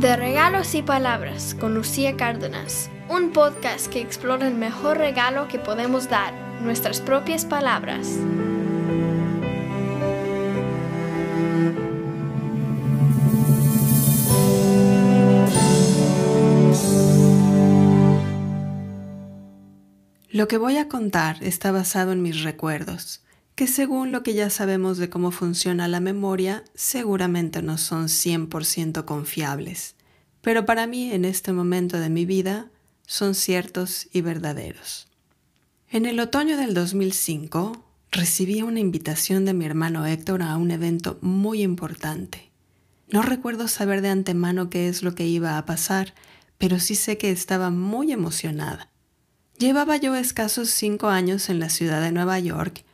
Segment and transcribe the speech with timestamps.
[0.00, 5.58] De Regalos y Palabras con Lucía Cárdenas, un podcast que explora el mejor regalo que
[5.58, 6.32] podemos dar,
[6.62, 8.16] nuestras propias palabras.
[20.30, 23.22] Lo que voy a contar está basado en mis recuerdos,
[23.60, 29.04] que según lo que ya sabemos de cómo funciona la memoria, seguramente no son 100%
[29.04, 29.96] confiables,
[30.42, 32.70] pero para mí en este momento de mi vida
[33.06, 35.08] son ciertos y verdaderos.
[35.90, 41.18] En el otoño del 2005 recibí una invitación de mi hermano Héctor a un evento
[41.20, 42.50] muy importante.
[43.10, 46.14] No recuerdo saber de antemano qué es lo que iba a pasar,
[46.58, 48.88] pero sí sé que estaba muy emocionada.
[49.58, 52.84] Llevaba yo escasos cinco años en la ciudad de Nueva York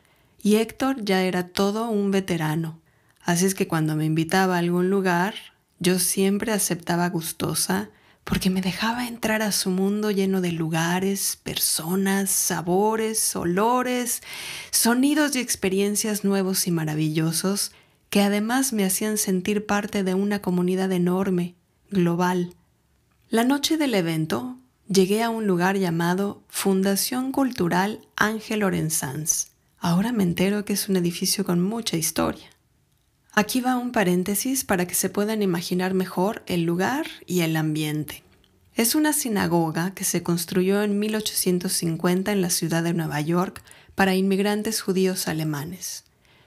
[0.41, 2.81] y Héctor ya era todo un veterano,
[3.21, 5.35] así es que cuando me invitaba a algún lugar,
[5.79, 7.89] yo siempre aceptaba gustosa
[8.23, 14.21] porque me dejaba entrar a su mundo lleno de lugares, personas, sabores, olores,
[14.69, 17.71] sonidos y experiencias nuevos y maravillosos
[18.09, 21.55] que además me hacían sentir parte de una comunidad enorme,
[21.89, 22.53] global.
[23.29, 24.57] La noche del evento
[24.89, 29.51] llegué a un lugar llamado Fundación Cultural Ángel Lorenzans.
[29.79, 32.49] Ahora me entero que es un edificio con mucha historia.
[33.39, 38.23] Aquí va un paréntesis para que se puedan imaginar mejor el lugar y el ambiente.
[38.73, 43.61] Es una sinagoga que se construyó en 1850 en la ciudad de Nueva York
[43.93, 46.03] para inmigrantes judíos alemanes.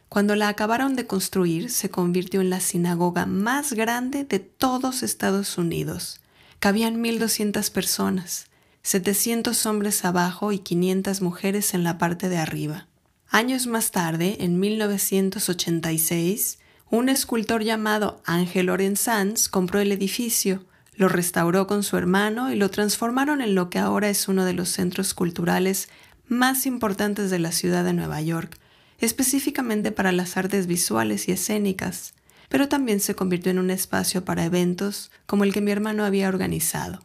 [0.08, 5.58] Cuando la acabaron de construir, se convirtió en la sinagoga más grande de todos Estados
[5.58, 6.20] Unidos
[6.58, 8.46] cabían 1.200 personas,
[8.82, 12.88] 700 hombres abajo y 500 mujeres en la parte de arriba.
[13.28, 16.58] Años más tarde, en 1986,
[16.90, 22.70] un escultor llamado Ángel Lorenzans compró el edificio, lo restauró con su hermano y lo
[22.70, 25.88] transformaron en lo que ahora es uno de los centros culturales
[26.28, 28.58] más importantes de la ciudad de Nueva York,
[28.98, 32.14] específicamente para las artes visuales y escénicas
[32.50, 36.28] pero también se convirtió en un espacio para eventos como el que mi hermano había
[36.28, 36.98] organizado.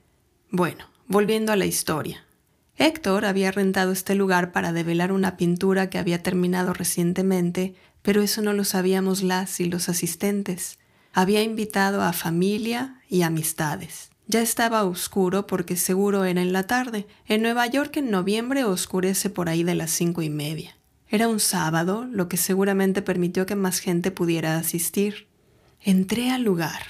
[0.49, 2.25] Bueno, volviendo a la historia.
[2.77, 7.75] Héctor había rentado este lugar para develar una pintura que había terminado recientemente,
[8.05, 10.77] pero eso no lo sabíamos las y los asistentes.
[11.11, 14.11] Había invitado a familia y amistades.
[14.27, 17.07] Ya estaba oscuro porque seguro era en la tarde.
[17.25, 20.77] En Nueva York en noviembre oscurece por ahí de las cinco y media.
[21.09, 25.27] Era un sábado, lo que seguramente permitió que más gente pudiera asistir.
[25.81, 26.83] Entré al lugar.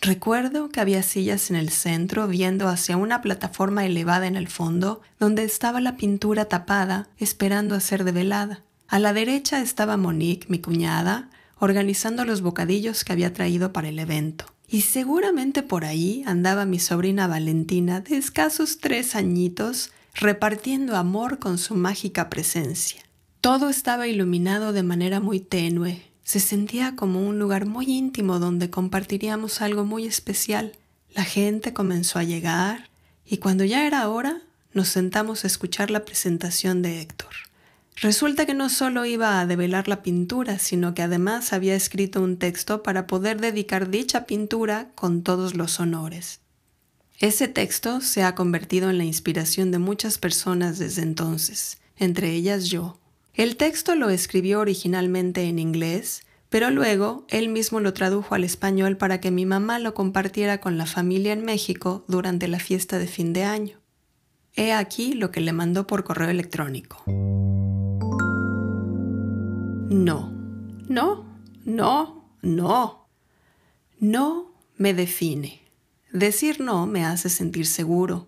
[0.00, 5.00] Recuerdo que había sillas en el centro viendo hacia una plataforma elevada en el fondo
[5.20, 8.65] donde estaba la pintura tapada esperando a ser develada.
[8.88, 13.98] A la derecha estaba Monique, mi cuñada, organizando los bocadillos que había traído para el
[13.98, 14.46] evento.
[14.68, 21.58] Y seguramente por ahí andaba mi sobrina Valentina, de escasos tres añitos, repartiendo amor con
[21.58, 23.02] su mágica presencia.
[23.40, 28.68] Todo estaba iluminado de manera muy tenue, se sentía como un lugar muy íntimo donde
[28.68, 30.72] compartiríamos algo muy especial.
[31.14, 32.90] La gente comenzó a llegar
[33.24, 34.42] y cuando ya era hora
[34.72, 37.45] nos sentamos a escuchar la presentación de Héctor.
[37.98, 42.36] Resulta que no solo iba a develar la pintura, sino que además había escrito un
[42.36, 46.40] texto para poder dedicar dicha pintura con todos los honores.
[47.18, 52.66] Ese texto se ha convertido en la inspiración de muchas personas desde entonces, entre ellas
[52.66, 52.98] yo.
[53.32, 56.20] El texto lo escribió originalmente en inglés,
[56.50, 60.76] pero luego él mismo lo tradujo al español para que mi mamá lo compartiera con
[60.76, 63.80] la familia en México durante la fiesta de fin de año.
[64.54, 67.02] He aquí lo que le mandó por correo electrónico.
[69.88, 70.32] No,
[70.88, 71.24] no,
[71.64, 73.06] no, no.
[74.00, 75.62] No me define.
[76.12, 78.26] Decir no me hace sentir seguro.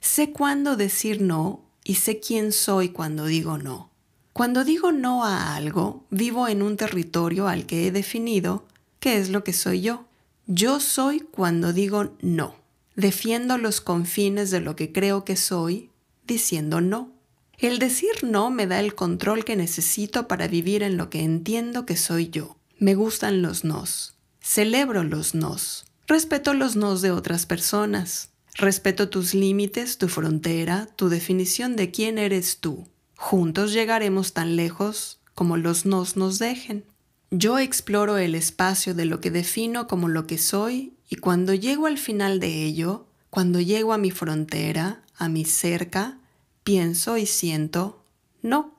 [0.00, 3.88] Sé cuándo decir no y sé quién soy cuando digo no.
[4.34, 8.66] Cuando digo no a algo, vivo en un territorio al que he definido
[8.98, 10.04] qué es lo que soy yo.
[10.46, 12.56] Yo soy cuando digo no.
[12.94, 15.88] Defiendo los confines de lo que creo que soy
[16.26, 17.19] diciendo no.
[17.60, 21.84] El decir no me da el control que necesito para vivir en lo que entiendo
[21.84, 22.56] que soy yo.
[22.78, 24.14] Me gustan los nos.
[24.40, 25.84] Celebro los nos.
[26.06, 28.30] Respeto los nos de otras personas.
[28.54, 32.88] Respeto tus límites, tu frontera, tu definición de quién eres tú.
[33.16, 36.84] Juntos llegaremos tan lejos como los nos nos dejen.
[37.30, 41.86] Yo exploro el espacio de lo que defino como lo que soy y cuando llego
[41.86, 46.19] al final de ello, cuando llego a mi frontera, a mi cerca,
[46.62, 48.04] pienso y siento
[48.42, 48.74] no.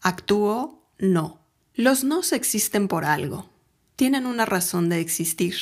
[0.00, 1.40] Actúo no.
[1.74, 3.50] Los nos existen por algo.
[3.96, 5.54] Tienen una razón de existir.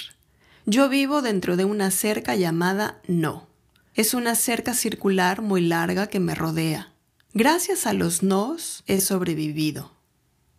[0.67, 3.49] Yo vivo dentro de una cerca llamada no.
[3.95, 6.93] Es una cerca circular muy larga que me rodea.
[7.35, 9.93] Gracias a los nos he sobrevivido.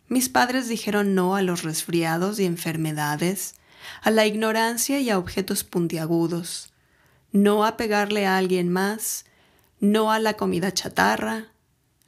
[0.08, 3.54] Mis padres dijeron no a los resfriados y enfermedades,
[4.02, 6.72] a la ignorancia y a objetos puntiagudos,
[7.32, 9.24] no a pegarle a alguien más,
[9.80, 11.48] no a la comida chatarra,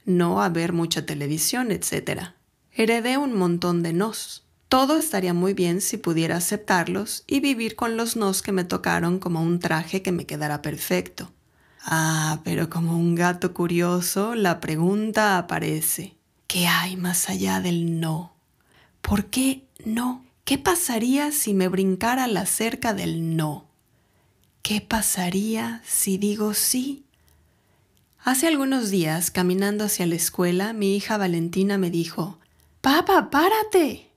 [0.04, 2.34] no a ver mucha televisión, etc.
[2.70, 4.44] Heredé un montón de nos.
[4.68, 9.18] Todo estaría muy bien si pudiera aceptarlos y vivir con los nos que me tocaron
[9.18, 11.30] como un traje que me quedara perfecto.
[11.84, 16.16] Ah, pero como un gato curioso, la pregunta aparece.
[16.46, 18.34] ¿Qué hay más allá del no?
[19.00, 20.24] ¿Por qué no?
[20.44, 23.66] ¿Qué pasaría si me brincara la cerca del no?
[24.62, 27.04] ¿Qué pasaría si digo sí?
[28.24, 32.38] Hace algunos días, caminando hacia la escuela, mi hija Valentina me dijo,
[32.80, 34.10] Papá, párate.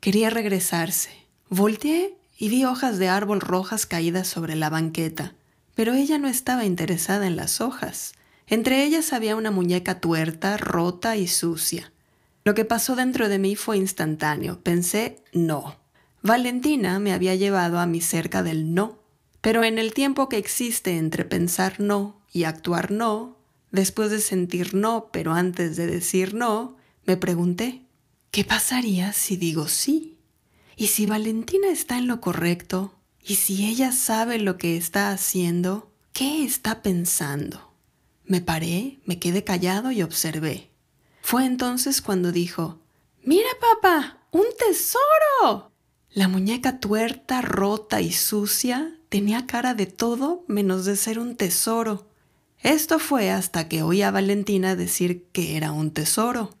[0.00, 1.10] Quería regresarse.
[1.48, 5.34] Volteé y vi hojas de árbol rojas caídas sobre la banqueta,
[5.76, 8.14] pero ella no estaba interesada en las hojas.
[8.48, 11.92] Entre ellas había una muñeca tuerta, rota y sucia.
[12.42, 14.64] Lo que pasó dentro de mí fue instantáneo.
[14.64, 15.76] Pensé, no.
[16.22, 18.98] Valentina me había llevado a mi cerca del no.
[19.40, 23.36] Pero en el tiempo que existe entre pensar no y actuar no,
[23.70, 27.82] después de sentir no, pero antes de decir no, me pregunté,
[28.30, 30.18] ¿qué pasaría si digo sí?
[30.76, 32.94] ¿Y si Valentina está en lo correcto?
[33.24, 35.90] ¿Y si ella sabe lo que está haciendo?
[36.12, 37.72] ¿Qué está pensando?
[38.24, 40.70] Me paré, me quedé callado y observé.
[41.22, 42.78] Fue entonces cuando dijo,
[43.22, 45.70] Mira, papá, un tesoro.
[46.10, 52.07] La muñeca tuerta, rota y sucia tenía cara de todo menos de ser un tesoro.
[52.62, 56.56] Esto fue hasta que oí a Valentina decir que era un tesoro.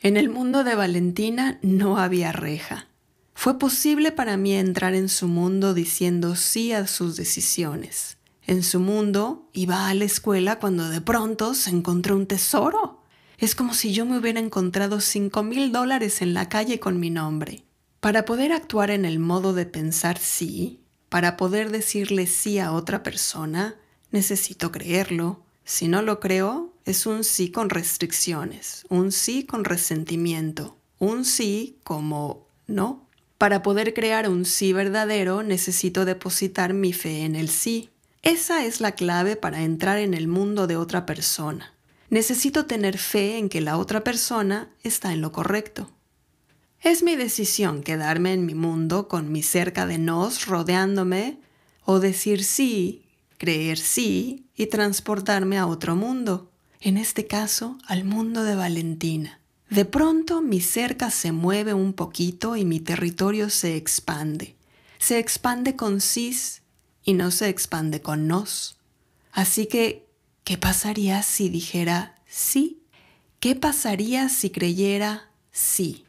[0.00, 2.88] En el mundo de Valentina no había reja.
[3.34, 8.18] Fue posible para mí entrar en su mundo diciendo sí a sus decisiones.
[8.46, 13.02] En su mundo iba a la escuela cuando de pronto se encontró un tesoro.
[13.38, 17.08] Es como si yo me hubiera encontrado cinco mil dólares en la calle con mi
[17.08, 17.64] nombre.
[18.00, 23.02] Para poder actuar en el modo de pensar sí, para poder decirle sí a otra
[23.02, 23.76] persona,
[24.10, 25.42] necesito creerlo.
[25.64, 31.78] Si no lo creo, es un sí con restricciones, un sí con resentimiento, un sí
[31.84, 33.06] como no.
[33.38, 37.90] Para poder crear un sí verdadero, necesito depositar mi fe en el sí.
[38.22, 41.72] Esa es la clave para entrar en el mundo de otra persona.
[42.10, 45.90] Necesito tener fe en que la otra persona está en lo correcto.
[46.82, 51.38] Es mi decisión quedarme en mi mundo con mi cerca de nos rodeándome
[51.84, 53.09] o decir sí
[53.40, 59.40] creer sí y transportarme a otro mundo, en este caso al mundo de Valentina.
[59.70, 64.56] De pronto mi cerca se mueve un poquito y mi territorio se expande.
[64.98, 66.60] Se expande con cis
[67.02, 68.76] y no se expande con nos.
[69.32, 70.06] Así que,
[70.44, 72.82] ¿qué pasaría si dijera sí?
[73.38, 76.04] ¿Qué pasaría si creyera sí?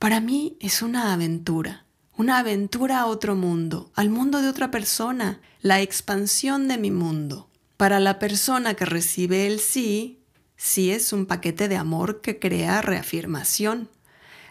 [0.00, 1.85] Para mí es una aventura
[2.16, 7.50] una aventura a otro mundo, al mundo de otra persona, la expansión de mi mundo.
[7.76, 10.20] Para la persona que recibe el sí,
[10.56, 13.90] sí es un paquete de amor que crea reafirmación,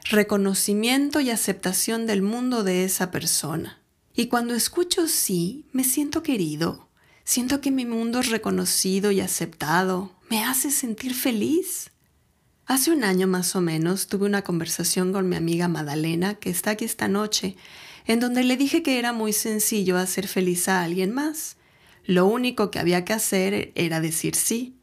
[0.09, 3.81] reconocimiento y aceptación del mundo de esa persona.
[4.13, 6.87] Y cuando escucho sí, me siento querido,
[7.23, 11.91] siento que mi mundo es reconocido y aceptado, me hace sentir feliz.
[12.67, 16.71] Hace un año más o menos tuve una conversación con mi amiga Madalena, que está
[16.71, 17.55] aquí esta noche,
[18.07, 21.57] en donde le dije que era muy sencillo hacer feliz a alguien más.
[22.05, 24.75] Lo único que había que hacer era decir sí.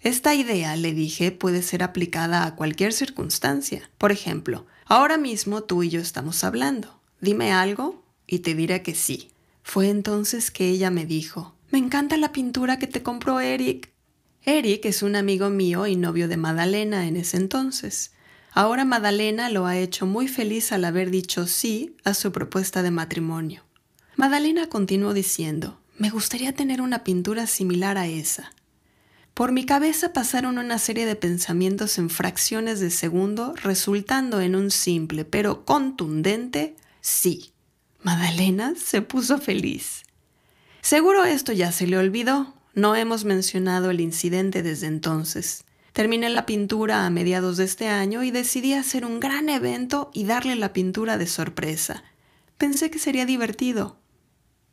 [0.00, 3.90] Esta idea, le dije, puede ser aplicada a cualquier circunstancia.
[3.98, 7.00] Por ejemplo, ahora mismo tú y yo estamos hablando.
[7.20, 9.30] Dime algo y te diré que sí.
[9.64, 13.90] Fue entonces que ella me dijo, me encanta la pintura que te compró Eric.
[14.48, 18.12] Eric es un amigo mío y novio de Madalena en ese entonces.
[18.52, 22.92] Ahora Madalena lo ha hecho muy feliz al haber dicho sí a su propuesta de
[22.92, 23.64] matrimonio.
[24.14, 28.52] Madalena continuó diciendo, me gustaría tener una pintura similar a esa.
[29.34, 34.70] Por mi cabeza pasaron una serie de pensamientos en fracciones de segundo, resultando en un
[34.70, 37.50] simple pero contundente sí.
[38.04, 40.04] Madalena se puso feliz.
[40.82, 45.64] Seguro esto ya se le olvidó, no hemos mencionado el incidente desde entonces.
[45.94, 50.24] Terminé la pintura a mediados de este año y decidí hacer un gran evento y
[50.24, 52.04] darle la pintura de sorpresa.
[52.58, 53.96] Pensé que sería divertido.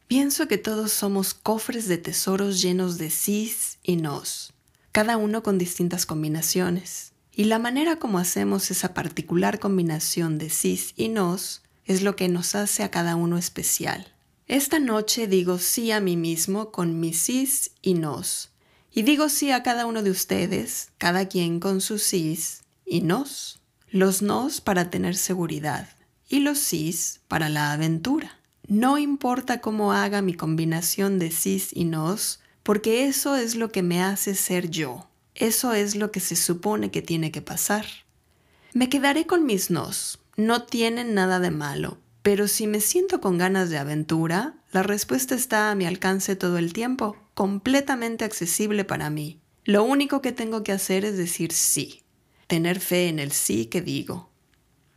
[0.07, 4.53] Pienso que todos somos cofres de tesoros llenos de sís y nos,
[4.91, 7.13] cada uno con distintas combinaciones.
[7.31, 12.27] Y la manera como hacemos esa particular combinación de cis y nos es lo que
[12.27, 14.12] nos hace a cada uno especial.
[14.53, 18.51] Esta noche digo sí a mí mismo con mis sís y nos.
[18.91, 23.59] Y digo sí a cada uno de ustedes, cada quien con sus sís y nos.
[23.89, 25.89] Los nos para tener seguridad
[26.29, 28.37] y los sís para la aventura.
[28.67, 33.81] No importa cómo haga mi combinación de sís y nos, porque eso es lo que
[33.81, 35.07] me hace ser yo.
[35.33, 37.87] Eso es lo que se supone que tiene que pasar.
[38.71, 40.19] Me quedaré con mis nos.
[40.37, 45.35] No tienen nada de malo, pero si me siento con ganas de aventura, la respuesta
[45.35, 49.41] está a mi alcance todo el tiempo, completamente accesible para mí.
[49.65, 52.01] Lo único que tengo que hacer es decir sí,
[52.47, 54.29] tener fe en el sí que digo.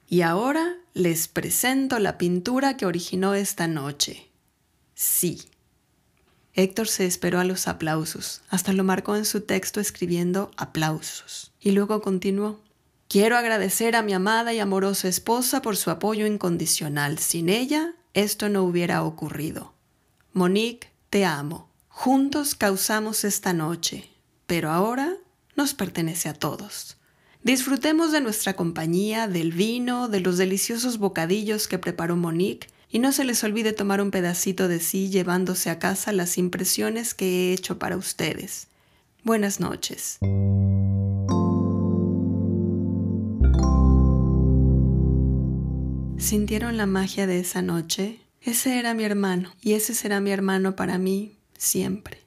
[0.09, 4.31] Y ahora les presento la pintura que originó esta noche.
[4.95, 5.43] Sí.
[6.55, 11.73] Héctor se esperó a los aplausos, hasta lo marcó en su texto escribiendo aplausos, y
[11.73, 12.61] luego continuó.
[13.09, 17.19] Quiero agradecer a mi amada y amorosa esposa por su apoyo incondicional.
[17.19, 19.75] Sin ella, esto no hubiera ocurrido.
[20.33, 21.69] Monique, te amo.
[21.89, 24.11] Juntos causamos esta noche,
[24.47, 25.15] pero ahora
[25.55, 26.97] nos pertenece a todos.
[27.45, 33.13] Disfrutemos de nuestra compañía, del vino, de los deliciosos bocadillos que preparó Monique y no
[33.13, 37.53] se les olvide tomar un pedacito de sí llevándose a casa las impresiones que he
[37.53, 38.67] hecho para ustedes.
[39.23, 40.19] Buenas noches.
[46.19, 48.21] ¿Sintieron la magia de esa noche?
[48.41, 52.23] Ese era mi hermano, y ese será mi hermano para mí siempre.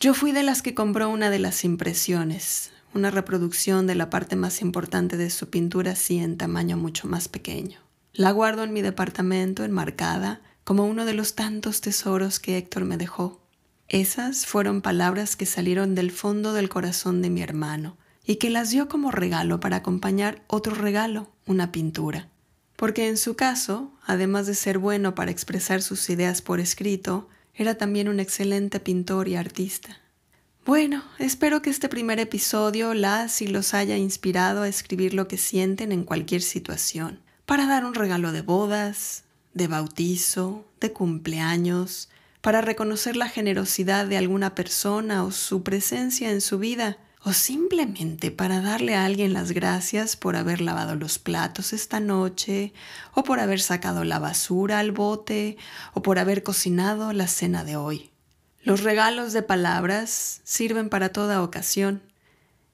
[0.00, 4.34] Yo fui de las que compró una de las impresiones, una reproducción de la parte
[4.34, 7.80] más importante de su pintura así en tamaño mucho más pequeño.
[8.14, 12.96] La guardo en mi departamento enmarcada como uno de los tantos tesoros que Héctor me
[12.96, 13.42] dejó.
[13.88, 18.70] Esas fueron palabras que salieron del fondo del corazón de mi hermano y que las
[18.70, 22.30] dio como regalo para acompañar otro regalo, una pintura
[22.84, 27.76] porque en su caso, además de ser bueno para expresar sus ideas por escrito, era
[27.76, 30.02] también un excelente pintor y artista.
[30.66, 35.38] Bueno, espero que este primer episodio las y los haya inspirado a escribir lo que
[35.38, 39.24] sienten en cualquier situación, para dar un regalo de bodas,
[39.54, 42.10] de bautizo, de cumpleaños,
[42.42, 48.30] para reconocer la generosidad de alguna persona o su presencia en su vida, o simplemente
[48.30, 52.74] para darle a alguien las gracias por haber lavado los platos esta noche,
[53.14, 55.56] o por haber sacado la basura al bote,
[55.94, 58.10] o por haber cocinado la cena de hoy.
[58.62, 62.02] Los regalos de palabras sirven para toda ocasión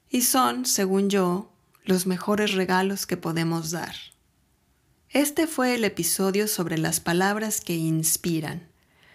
[0.09, 1.49] y son, según yo,
[1.85, 3.95] los mejores regalos que podemos dar.
[5.09, 8.67] Este fue el episodio sobre las palabras que inspiran.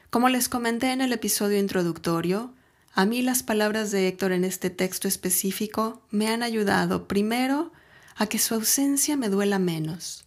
[0.09, 2.55] Como les comenté en el episodio introductorio,
[2.97, 7.71] a mí las palabras de Héctor en este texto específico me han ayudado primero
[8.17, 10.25] a que su ausencia me duela menos,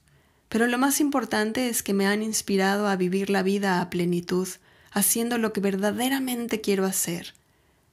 [0.49, 4.47] pero lo más importante es que me han inspirado a vivir la vida a plenitud,
[4.91, 7.33] haciendo lo que verdaderamente quiero hacer,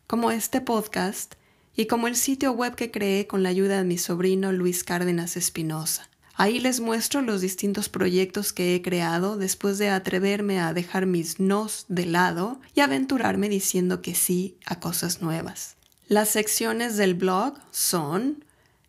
[0.07, 1.37] como este podcast
[1.75, 5.39] y como el sitio web que creé con la ayuda de mi sobrino Luis Cárdenas
[5.39, 6.11] Espinosa.
[6.39, 11.41] Ahí les muestro los distintos proyectos que he creado después de atreverme a dejar mis
[11.41, 15.77] nos de lado y aventurarme diciendo que sí a cosas nuevas.
[16.09, 18.45] Las secciones del blog son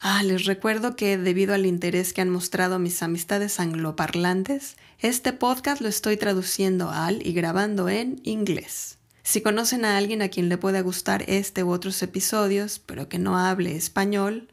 [0.00, 5.82] Ah, les recuerdo que debido al interés que han mostrado mis amistades angloparlantes, este podcast
[5.82, 8.96] lo estoy traduciendo al y grabando en inglés.
[9.22, 13.18] Si conocen a alguien a quien le pueda gustar este u otros episodios, pero que
[13.18, 14.48] no hable español,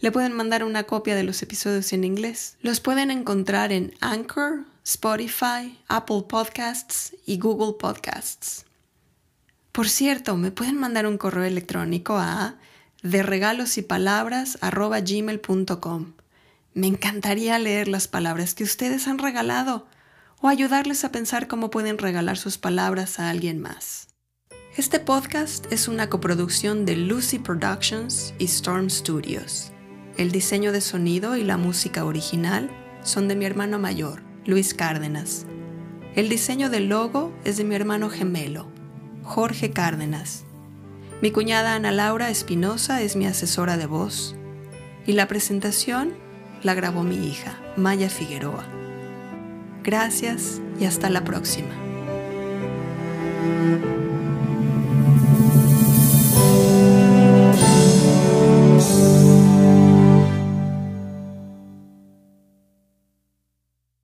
[0.00, 2.56] le pueden mandar una copia de los episodios en inglés.
[2.62, 8.64] Los pueden encontrar en Anchor, Spotify, Apple Podcasts y Google Podcasts.
[9.70, 12.56] Por cierto, me pueden mandar un correo electrónico a
[15.04, 16.12] gmail.com
[16.72, 19.86] Me encantaría leer las palabras que ustedes han regalado
[20.40, 24.08] o ayudarles a pensar cómo pueden regalar sus palabras a alguien más.
[24.78, 29.70] Este podcast es una coproducción de Lucy Productions y Storm Studios.
[30.16, 32.70] El diseño de sonido y la música original
[33.02, 35.44] son de mi hermano mayor, Luis Cárdenas.
[36.16, 38.72] El diseño del logo es de mi hermano gemelo,
[39.24, 40.46] Jorge Cárdenas.
[41.24, 44.36] Mi cuñada Ana Laura Espinosa es mi asesora de voz.
[45.06, 46.12] Y la presentación
[46.62, 48.66] la grabó mi hija, Maya Figueroa.
[49.82, 51.74] Gracias y hasta la próxima.